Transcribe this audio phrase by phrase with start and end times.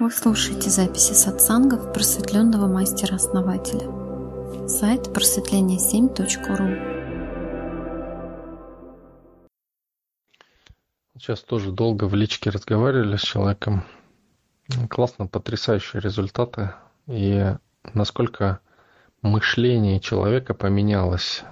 [0.00, 3.86] Вы слушаете записи сатсангов просветленного мастера-основателя.
[4.66, 6.68] Сайт просветление7.ру
[11.18, 13.84] Сейчас тоже долго в личке разговаривали с человеком.
[14.88, 16.70] Классно, потрясающие результаты.
[17.06, 17.54] И
[17.92, 18.60] насколько
[19.20, 21.44] мышление человека поменялось.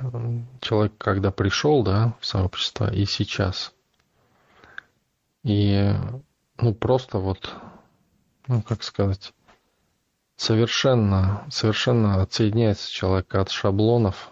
[0.62, 3.74] Человек, когда пришел да, в сообщество, и сейчас.
[5.44, 5.92] И
[6.56, 7.54] ну, просто вот
[8.48, 9.32] ну, как сказать,
[10.36, 14.30] совершенно, совершенно отсоединяется человек от шаблонов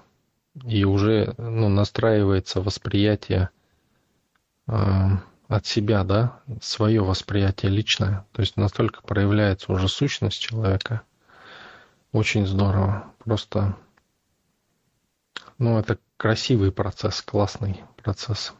[0.64, 3.50] и уже ну, настраивается восприятие
[4.66, 4.72] э,
[5.48, 8.26] от себя, да, свое восприятие личное.
[8.32, 11.02] То есть настолько проявляется уже сущность человека.
[12.12, 13.12] Очень здорово.
[13.18, 13.76] Просто,
[15.58, 18.54] ну, это красивый процесс, классный процесс.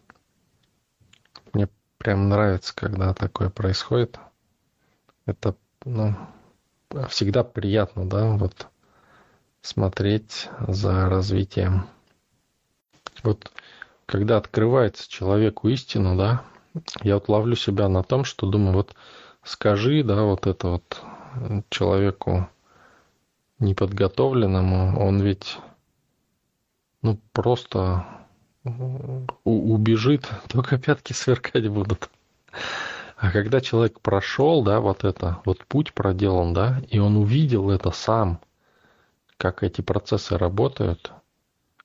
[1.55, 4.19] Мне прям нравится, когда такое происходит
[5.27, 6.15] это ну,
[7.09, 8.69] всегда приятно, да, вот
[9.61, 11.87] смотреть за развитием.
[13.23, 13.51] Вот
[14.07, 16.43] когда открывается человеку истину, да,
[17.03, 18.95] я вот ловлю себя на том, что думаю, вот
[19.43, 21.03] скажи, да, вот это вот
[21.69, 22.49] человеку
[23.59, 25.59] неподготовленному, он ведь,
[27.03, 28.07] ну, просто
[29.45, 32.11] убежит, только пятки сверкать будут.
[33.17, 37.91] А когда человек прошел, да, вот это, вот путь проделан, да, и он увидел это
[37.91, 38.41] сам,
[39.39, 41.13] как эти процессы работают,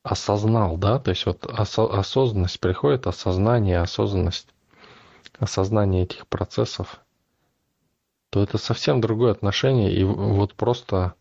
[0.04, 4.50] осознал, да, то есть вот осо- осознанность приходит, осознание, осознанность,
[5.40, 7.00] осознание этих процессов,
[8.30, 11.14] то это совсем другое отношение, и вот просто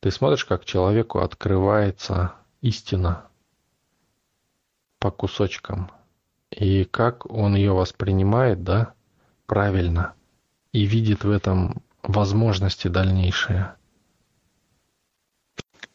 [0.00, 3.28] ты смотришь, как человеку открывается истина
[4.98, 5.92] по кусочкам,
[6.50, 8.94] и как он ее воспринимает, да,
[9.52, 10.14] правильно
[10.72, 13.74] и видит в этом возможности дальнейшие.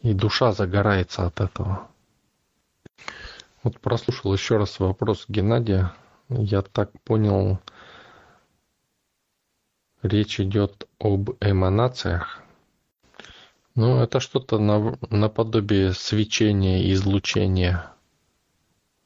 [0.02, 1.88] И душа загорается от этого.
[3.64, 5.92] Вот прослушал еще раз вопрос Геннадия.
[6.30, 7.60] Я так понял,
[10.04, 12.44] речь идет об эманациях.
[13.74, 17.92] Ну, это что-то на, наподобие свечения излучения.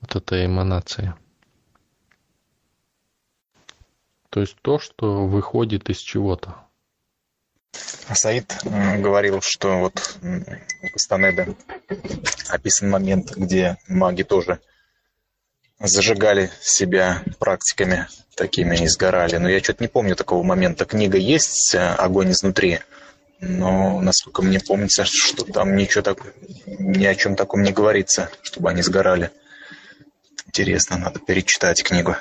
[0.01, 1.13] Вот этой эманации.
[4.31, 6.55] То есть то, что выходит из чего-то.
[8.13, 11.53] Саид говорил, что вот у Кастанеда
[12.49, 14.59] описан момент, где маги тоже
[15.79, 19.35] зажигали себя практиками такими и сгорали.
[19.35, 20.85] Но я что-то не помню такого момента.
[20.85, 22.79] Книга есть «Огонь изнутри»,
[23.41, 26.19] но, насколько мне помнится, что там ничего так,
[26.65, 29.31] ни о чем таком не говорится, чтобы они сгорали.
[30.45, 32.15] Интересно, надо перечитать книгу.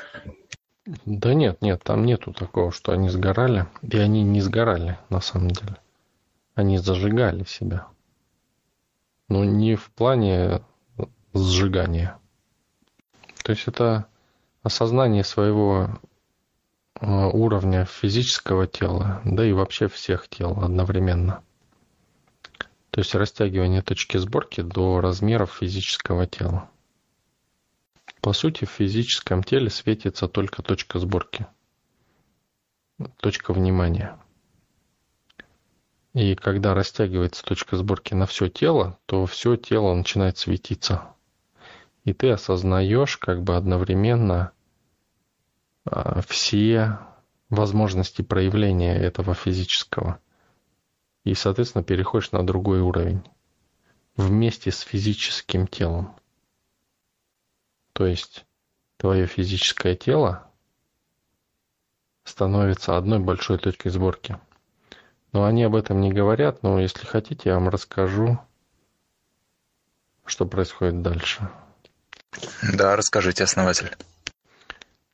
[1.05, 3.67] Да нет, нет, там нету такого, что они сгорали.
[3.83, 5.77] И они не сгорали, на самом деле.
[6.55, 7.87] Они зажигали себя.
[9.29, 10.63] Но не в плане
[11.33, 12.19] сжигания.
[13.45, 14.07] То есть это
[14.63, 16.01] осознание своего
[17.01, 21.43] э, уровня физического тела, да и вообще всех тел одновременно.
[22.91, 26.69] То есть растягивание точки сборки до размеров физического тела.
[28.21, 31.47] По сути, в физическом теле светится только точка сборки,
[33.17, 34.19] точка внимания.
[36.13, 41.15] И когда растягивается точка сборки на все тело, то все тело начинает светиться.
[42.05, 44.53] И ты осознаешь как бы одновременно
[45.85, 46.99] а, все
[47.49, 50.19] возможности проявления этого физического.
[51.25, 53.23] И, соответственно, переходишь на другой уровень
[54.17, 56.20] вместе с физическим телом.
[57.93, 58.45] То есть
[58.97, 60.47] твое физическое тело
[62.25, 64.39] становится одной большой точкой сборки.
[65.33, 68.39] Но они об этом не говорят, но если хотите, я вам расскажу,
[70.25, 71.49] что происходит дальше.
[72.75, 73.97] Да, расскажите, основатель.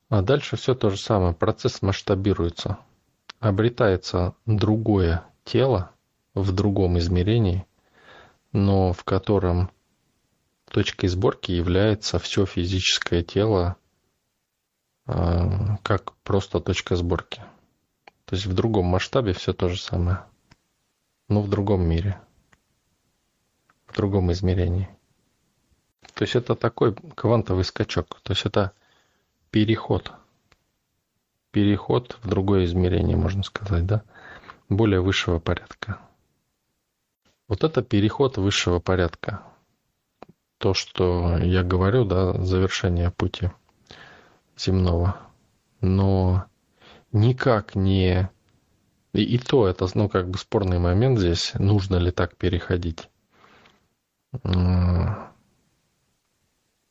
[0.09, 1.33] А дальше все то же самое.
[1.33, 2.77] Процесс масштабируется.
[3.39, 5.91] Обретается другое тело
[6.33, 7.65] в другом измерении,
[8.51, 9.69] но в котором
[10.71, 13.77] Точкой сборки является все физическое тело
[15.05, 17.41] а, как просто точка сборки.
[18.25, 20.25] То есть в другом масштабе все то же самое,
[21.29, 22.19] но в другом мире,
[23.85, 24.89] в другом измерении.
[26.13, 28.73] То есть это такой квантовый скачок, то есть это
[29.49, 30.11] переход,
[31.51, 34.03] переход в другое измерение, можно сказать, да,
[34.67, 35.99] более высшего порядка.
[37.47, 39.41] Вот это переход высшего порядка
[40.57, 43.51] то, что я говорю, да, завершение пути
[44.57, 45.17] земного.
[45.81, 46.45] Но
[47.11, 48.29] никак не
[49.13, 53.09] И, и то это, ну, как бы спорный момент здесь, нужно ли так переходить.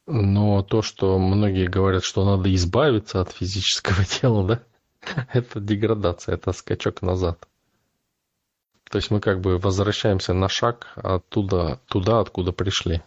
[0.08, 4.62] Но то, что многие говорят, что надо избавиться от физического тела, да,
[5.32, 7.48] это деградация, это скачок назад.
[8.88, 13.02] То есть мы как бы возвращаемся на шаг оттуда, туда, откуда пришли,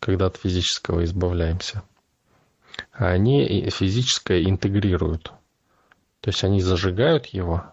[0.00, 1.82] когда от физического избавляемся.
[2.92, 5.32] А они физическое интегрируют.
[6.20, 7.64] То есть они зажигают его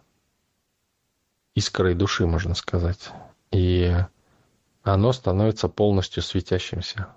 [1.54, 3.10] искрой души, можно сказать.
[3.52, 3.96] И
[4.84, 7.08] оно становится полностью светящимся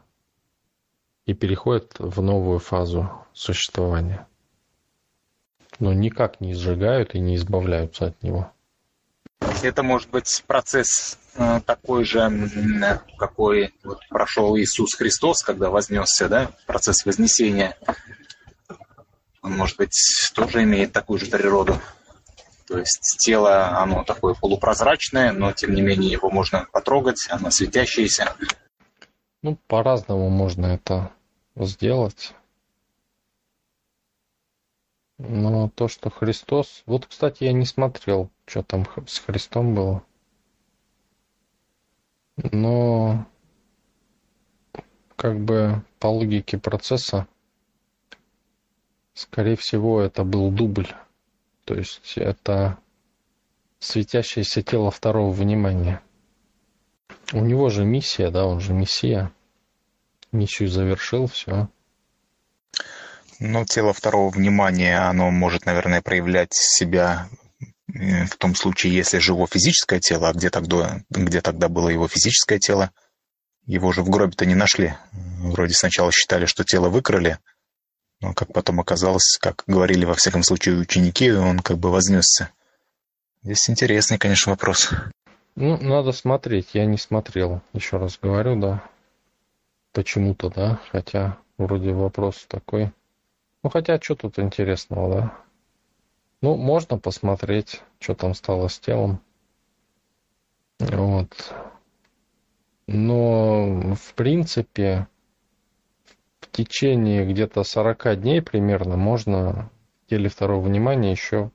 [1.26, 4.26] и переходит в новую фазу существования.
[5.78, 8.50] Но никак не сжигают и не избавляются от него.
[9.62, 12.30] Это может быть процесс э, такой же,
[13.18, 17.76] какой вот прошел Иисус Христос, когда вознесся, да, процесс вознесения.
[19.42, 19.96] Он, может быть,
[20.34, 21.80] тоже имеет такую же природу.
[22.66, 28.34] То есть тело, оно такое полупрозрачное, но тем не менее его можно потрогать, оно светящееся.
[29.42, 31.10] Ну, по-разному можно это
[31.56, 32.34] сделать.
[35.16, 36.82] Но то, что Христос...
[36.86, 40.02] Вот, кстати, я не смотрел, что там с Христом было.
[42.36, 43.26] Но
[45.16, 47.26] как бы по логике процесса,
[49.14, 50.88] скорее всего, это был дубль.
[51.64, 52.78] То есть это
[53.80, 56.00] светящееся тело второго внимания.
[57.32, 59.32] У него же миссия, да, он же мессия
[60.32, 61.68] миссию завершил, все.
[63.40, 67.28] Ну, тело второго внимания, оно может, наверное, проявлять себя
[67.98, 72.58] в том случае, если живо физическое тело, а где тогда, где тогда было его физическое
[72.58, 72.90] тело?
[73.66, 74.94] Его же в гробе-то не нашли.
[75.12, 77.38] Вроде сначала считали, что тело выкрали,
[78.20, 82.50] но как потом оказалось, как говорили во всяком случае ученики, он как бы вознесся.
[83.42, 84.90] Здесь интересный, конечно, вопрос.
[85.54, 88.88] Ну, надо смотреть, я не смотрел, еще раз говорю, да
[89.98, 92.92] почему-то, да, хотя вроде вопрос такой.
[93.64, 95.34] Ну, хотя, что тут интересного, да?
[96.40, 99.20] Ну, можно посмотреть, что там стало с телом.
[100.78, 101.52] Вот.
[102.86, 105.08] Но, в принципе,
[106.40, 109.70] в течение где-то 40 дней примерно можно
[110.04, 111.50] в теле второго внимания еще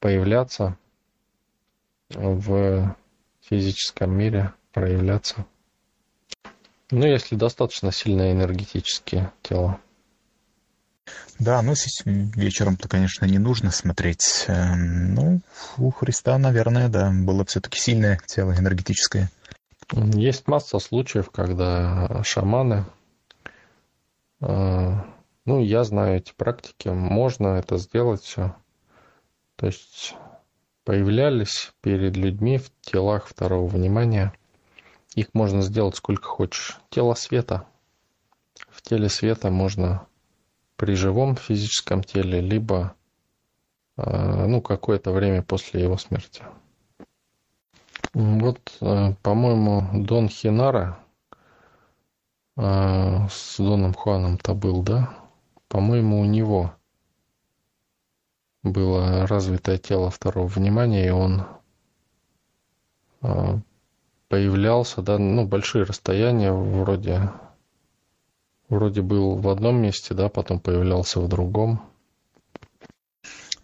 [0.00, 0.76] появляться
[2.10, 2.96] в
[3.40, 5.46] физическом мире, проявляться.
[6.90, 9.80] Ну, если достаточно сильное энергетические тело.
[11.38, 11.74] Да, ну
[12.04, 14.44] вечером-то, конечно, не нужно смотреть.
[14.48, 15.40] Эм, ну,
[15.78, 19.30] у Христа, наверное, да, было все-таки сильное тело энергетическое.
[19.92, 22.86] Есть масса случаев, когда шаманы,
[24.40, 24.90] э,
[25.44, 28.54] ну, я знаю эти практики, можно это сделать все.
[29.56, 30.14] То есть
[30.84, 34.32] появлялись перед людьми в телах второго внимания–
[35.14, 36.78] их можно сделать сколько хочешь.
[36.88, 37.66] Тело света.
[38.70, 40.06] В теле света можно
[40.82, 42.96] при живом физическом теле, либо
[43.96, 46.42] э, ну, какое-то время после его смерти.
[48.14, 50.98] Вот, э, по-моему, Дон Хинара
[52.56, 55.14] э, с Доном Хуаном-то был, да?
[55.68, 56.74] По-моему, у него
[58.64, 61.44] было развитое тело второго внимания, и он
[64.28, 67.30] появлялся, да, ну, большие расстояния вроде,
[68.72, 71.82] вроде был в одном месте, да, потом появлялся в другом.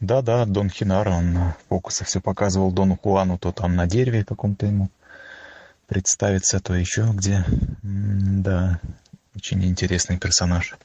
[0.00, 4.66] Да, да, Дон Хинара, он фокусы все показывал Дону Хуану, то там на дереве каком-то
[4.66, 4.90] ему
[5.86, 7.44] представиться, то еще где.
[7.82, 8.80] Да,
[9.34, 10.76] очень интересный персонаж.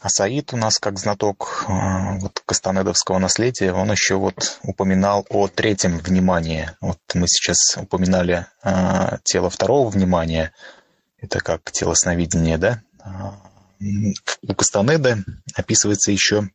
[0.00, 5.48] А Саид у нас, как знаток э, вот, кастанедовского наследия, он еще вот упоминал о
[5.48, 6.70] третьем внимании.
[6.80, 10.52] Вот мы сейчас упоминали э, тело второго внимания,
[11.18, 12.82] это как тело сновидения, да?
[13.80, 15.18] У Кастанеда
[15.54, 16.48] описывается еще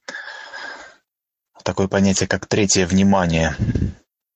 [1.63, 3.55] такое понятие, как третье внимание.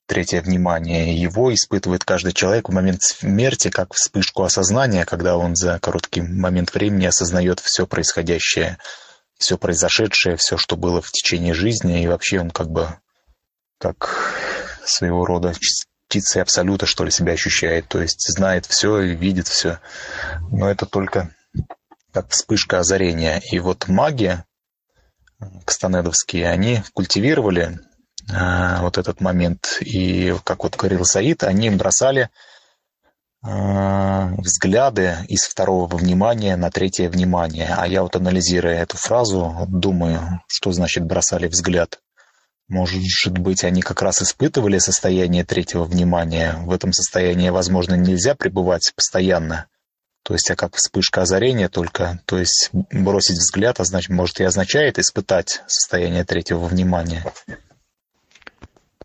[0.08, 5.80] Третье внимание его испытывает каждый человек в момент смерти, как вспышку осознания, когда он за
[5.80, 8.78] короткий момент времени осознает все происходящее
[9.38, 12.98] все произошедшее, все, что было в течение жизни, и вообще он как бы
[13.80, 14.34] как
[14.86, 19.80] своего рода частицей абсолюта, что ли, себя ощущает, то есть знает все и видит все,
[20.52, 21.36] но это только
[22.16, 23.42] как вспышка озарения.
[23.52, 24.42] И вот маги
[25.66, 27.82] кастанедовские, они культивировали
[28.34, 32.30] а, вот этот момент, и, как вот говорил Саид, они бросали
[33.44, 37.76] а, взгляды из второго внимания на третье внимание.
[37.78, 42.00] А я вот анализируя эту фразу, думаю, что значит бросали взгляд.
[42.70, 46.56] Может быть, они как раз испытывали состояние третьего внимания.
[46.62, 49.68] В этом состоянии, возможно, нельзя пребывать постоянно.
[50.26, 54.44] То есть, а как вспышка озарения только, то есть бросить взгляд, а значит, может и
[54.44, 57.24] означает испытать состояние третьего внимания.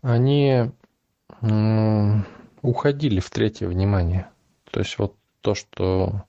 [0.01, 0.71] Они
[2.63, 4.29] уходили в третье внимание.
[4.71, 6.23] То есть вот то, что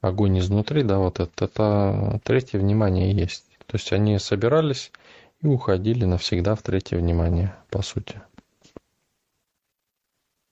[0.00, 3.44] огонь изнутри, да, вот это, это третье внимание есть.
[3.66, 4.90] То есть они собирались
[5.42, 8.22] и уходили навсегда в третье внимание, по сути.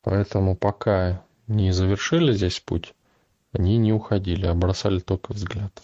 [0.02, 2.92] Поэтому пока не завершили здесь путь,
[3.58, 5.82] они не уходили, а бросали только взгляд.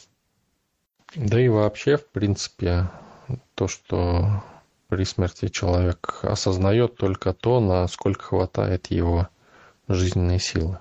[1.16, 2.88] Да и вообще, в принципе,
[3.54, 4.42] то, что
[4.88, 9.28] при смерти человек осознает только то, насколько хватает его
[9.88, 10.78] жизненной силы.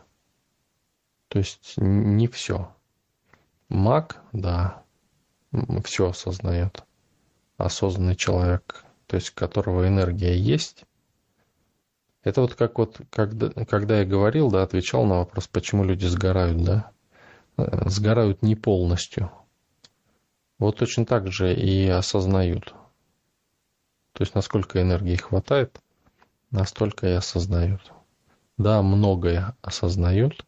[1.29, 2.71] То есть не все.
[3.69, 4.83] Маг, да,
[5.83, 6.83] все осознает.
[7.57, 10.85] Осознанный человек, то есть которого энергия есть.
[12.23, 16.63] Это вот как вот, когда, когда я говорил, да, отвечал на вопрос, почему люди сгорают,
[16.63, 16.91] да.
[17.57, 19.31] Э, сгорают не полностью.
[20.57, 22.73] Вот точно так же и осознают.
[24.13, 25.79] То есть насколько энергии хватает,
[26.51, 27.91] настолько и осознают.
[28.57, 30.45] Да, многое осознают,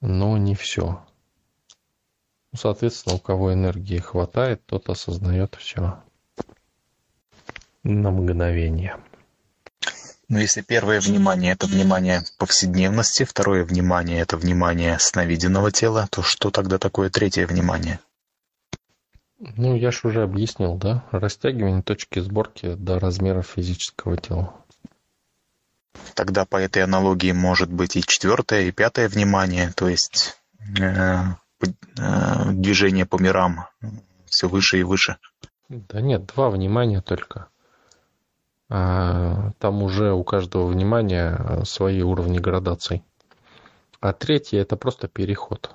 [0.00, 1.04] но не все.
[2.52, 6.02] Ну, соответственно, у кого энергии хватает, тот осознает все
[7.82, 8.96] на мгновение.
[10.30, 16.50] Но если первое внимание– это внимание повседневности, второе внимание– это внимание сновиденного тела, то что
[16.50, 17.98] тогда такое третье внимание?
[19.40, 21.02] Ну, я же уже объяснил, да?
[21.10, 24.54] Растягивание точки сборки до размера физического тела.
[26.14, 30.38] Тогда по этой аналогии может быть и четвертое, и пятое внимание, то есть
[30.78, 31.22] э,
[31.60, 33.66] э, движение по мирам
[34.26, 35.16] все выше и выше.
[35.68, 37.48] Да нет, два внимания только.
[38.72, 43.02] А, там уже у каждого внимания свои уровни градаций.
[44.00, 45.74] А третье это просто переход.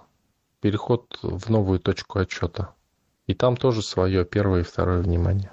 [0.61, 2.73] Переход в новую точку отчета.
[3.27, 5.51] И там тоже свое первое и второе внимание.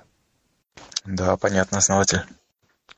[1.05, 2.23] Да, понятно, основатель.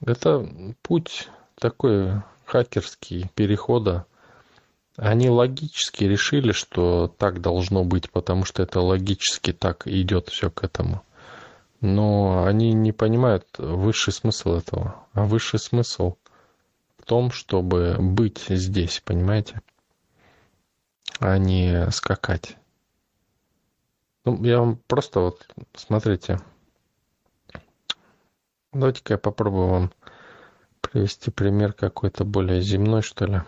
[0.05, 0.47] Это
[0.83, 4.05] путь такой хакерский перехода.
[4.97, 10.63] Они логически решили, что так должно быть, потому что это логически так идет все к
[10.63, 11.03] этому.
[11.85, 15.07] Но они не понимают высший смысл этого.
[15.13, 16.15] А высший смысл
[16.97, 19.61] в том, чтобы быть здесь, понимаете?
[21.21, 22.57] А не скакать.
[24.25, 26.41] Ну, я вам просто вот, смотрите.
[28.73, 29.93] Давайте-ка я попробую вам
[30.81, 33.43] привести пример какой-то более земной, что ли.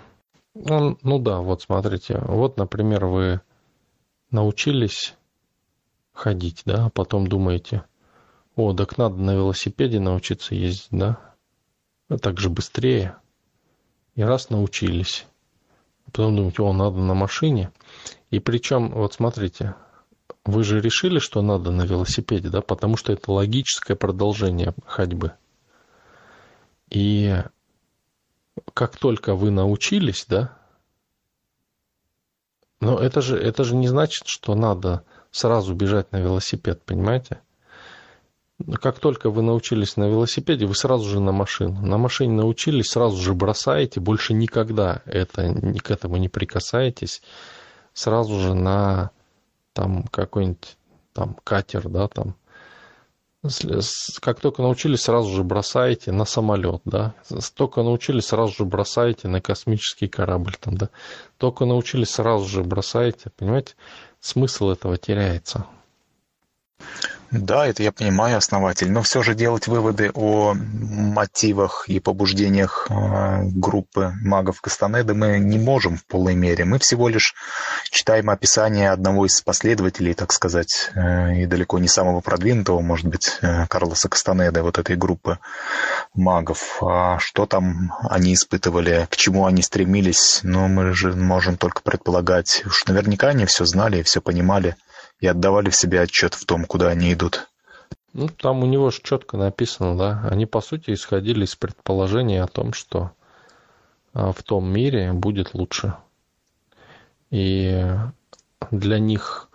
[0.53, 2.19] Ну, ну да, вот смотрите.
[2.19, 3.41] Вот, например, вы
[4.31, 5.17] научились
[6.13, 7.83] ходить, да, а потом думаете,
[8.57, 11.35] о, так надо на велосипеде научиться ездить, да,
[12.09, 13.17] а так же быстрее.
[14.15, 15.27] И раз научились,
[16.07, 17.71] потом думаете, о, надо на машине.
[18.31, 19.75] И причем, вот смотрите,
[20.47, 25.33] вы же решили, что надо на велосипеде, да, потому что это логическое продолжение ходьбы.
[26.89, 27.43] И
[28.73, 30.57] как только вы научились, да,
[32.81, 37.41] но это же, это же не значит, что надо сразу бежать на велосипед, понимаете?
[38.75, 41.81] Как только вы научились на велосипеде, вы сразу же на машину.
[41.87, 47.23] На машине научились, сразу же бросаете, больше никогда это, к этому не прикасаетесь.
[47.93, 49.11] Сразу же на
[49.73, 50.77] там какой-нибудь
[51.13, 52.35] там катер, да, там
[54.21, 57.15] как только научились, сразу же бросаете на самолет, да,
[57.55, 60.91] только научились, сразу же бросаете на космический корабль, там, да,
[61.39, 63.75] только научились, сразу же бросаете, понимаете,
[64.21, 65.67] смысл этого теряется.
[67.31, 73.43] Да, это я понимаю, основатель, но все же делать выводы о мотивах и побуждениях э,
[73.45, 76.65] группы магов Кастанеды мы не можем в полной мере.
[76.65, 77.35] Мы всего лишь
[77.91, 83.39] читаем описание одного из последователей, так сказать, э, и далеко не самого продвинутого, может быть,
[83.43, 85.39] э, Карлоса Кастанеды, вот этой группы
[86.15, 86.79] магов.
[86.81, 92.63] А что там они испытывали, к чему они стремились, ну, мы же можем только предполагать.
[92.67, 94.77] Уж наверняка они все знали и все понимали
[95.21, 97.49] и отдавали в себе отчет в том, куда они идут.
[98.13, 100.29] Ну, там у него же четко написано, да.
[100.31, 103.13] Они, по сути, исходили из предположения о том, что
[104.15, 105.95] а, в том мире будет лучше.
[107.31, 107.85] И
[108.71, 109.51] для них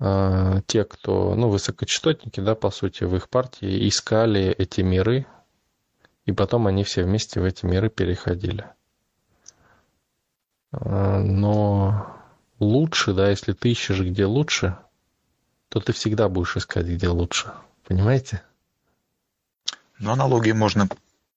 [0.00, 5.26] а, те, кто, ну, высокочастотники, да, по сути, в их партии искали эти миры,
[6.26, 8.66] и потом они все вместе в эти миры переходили.
[10.72, 12.21] А, но
[12.62, 14.78] лучше, да, если ты ищешь где лучше,
[15.68, 17.52] то ты всегда будешь искать где лучше.
[17.86, 18.42] Понимаете?
[19.98, 20.88] Но аналогию можно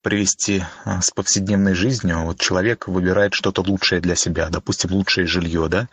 [0.02, 2.22] привести а, с повседневной жизнью.
[2.24, 5.88] Вот человек выбирает что-то лучшее для себя, допустим, лучшее жилье, да?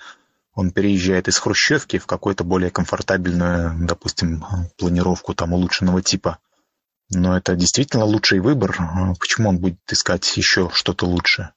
[0.53, 4.45] Он переезжает из хрущевки в какую-то более комфортабельную, допустим,
[4.77, 6.37] планировку там улучшенного типа.
[7.09, 8.75] Но это действительно лучший выбор.
[8.79, 11.51] А почему он будет искать еще что-то лучше?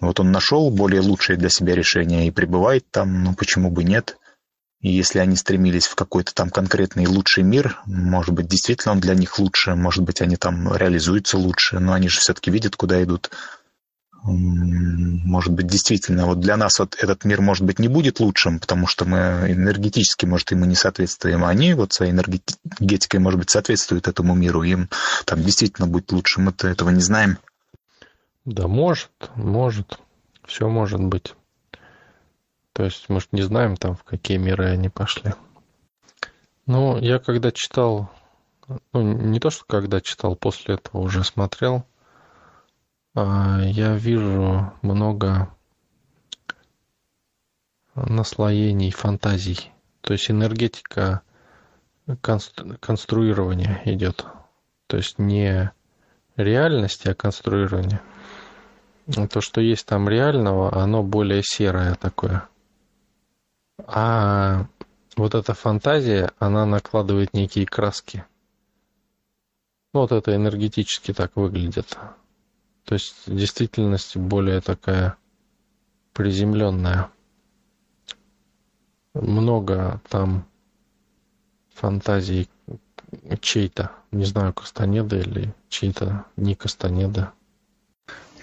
[0.00, 4.18] Вот он нашел более лучшее для себя решение и пребывает там, ну почему бы нет?
[4.80, 9.14] И если они стремились в какой-то там конкретный лучший мир, может быть, действительно он для
[9.14, 13.30] них лучше, может быть, они там реализуются лучше, но они же все-таки видят, куда идут.
[14.22, 18.86] Может быть, действительно, вот для нас вот этот мир, может быть, не будет лучшим, потому
[18.86, 24.08] что мы энергетически, может, ему не соответствуем, а они вот своей энергетикой, может быть, соответствуют
[24.08, 24.88] этому миру, им
[25.24, 27.38] там действительно будет лучше, мы-то этого не знаем.
[28.46, 29.98] Да, может, может,
[30.44, 31.34] все может быть.
[32.72, 35.34] То есть, может, не знаем там, в какие миры они пошли.
[36.66, 38.08] Ну, я когда читал,
[38.92, 41.84] ну, не то, что когда читал, после этого уже смотрел,
[43.16, 45.52] а, я вижу много
[47.96, 49.72] наслоений фантазий.
[50.02, 51.22] То есть энергетика
[52.20, 54.24] конструирования идет.
[54.86, 55.72] То есть не
[56.36, 57.14] реальности, а
[59.06, 59.28] конструирование.
[59.28, 62.48] То, что есть там реального, оно более серое такое.
[63.78, 64.66] А
[65.16, 68.24] вот эта фантазия, она накладывает некие краски.
[69.94, 71.96] Ну, вот это энергетически так выглядит.
[72.84, 75.16] То есть действительность более такая
[76.12, 77.10] приземленная.
[79.14, 80.46] Много там
[81.74, 82.48] фантазий
[83.40, 87.32] чей-то, не знаю, Кастанеда или чей-то не Кастанеда.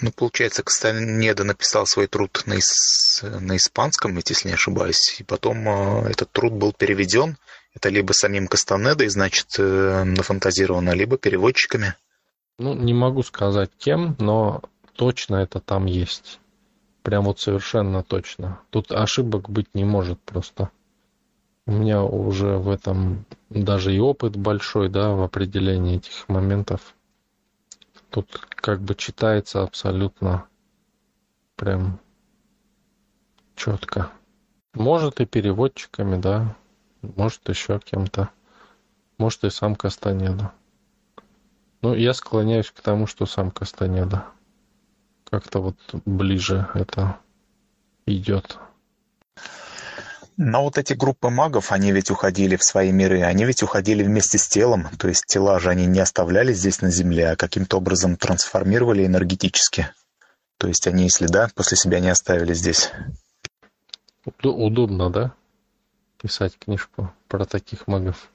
[0.01, 3.23] Ну, получается, Кастанеда написал свой труд на, ис...
[3.23, 7.37] на испанском, если не ошибаюсь, и потом э, этот труд был переведен.
[7.73, 11.95] Это либо самим Кастанедой, значит, э, нафантазировано, либо переводчиками.
[12.59, 14.61] Ну, не могу сказать кем, но
[14.95, 16.39] точно это там есть.
[17.01, 18.59] Прям вот совершенно точно.
[18.69, 20.69] Тут ошибок быть не может просто.
[21.65, 26.93] У меня уже в этом даже и опыт большой, да, в определении этих моментов.
[28.13, 30.45] Тут как бы читается абсолютно
[31.55, 31.99] прям
[33.55, 34.11] четко.
[34.75, 36.55] Может и переводчиками, да.
[37.01, 38.29] Может еще кем-то.
[39.17, 40.51] Может и сам Кастанеда.
[41.81, 44.25] Ну, я склоняюсь к тому, что сам Кастанеда.
[45.23, 47.17] Как-то вот ближе это
[48.05, 48.59] идет.
[50.37, 54.37] Но вот эти группы магов, они ведь уходили в свои миры, они ведь уходили вместе
[54.37, 58.17] с телом, то есть тела же они не оставляли здесь на Земле, а каким-то образом
[58.17, 59.89] трансформировали энергетически.
[60.57, 62.91] То есть они и следа после себя не оставили здесь.
[64.41, 65.33] Удобно, да?
[66.21, 68.31] Писать книжку про таких магов.